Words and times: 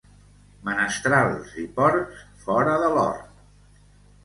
Menestrals 0.69 1.51
i 1.65 1.67
porcs, 1.77 2.25
fora 2.47 2.77
de 2.87 2.91
l'hort. 2.97 3.31